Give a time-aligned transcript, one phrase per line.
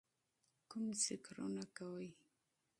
[0.69, 2.07] کوم ذِکرونه کوئ،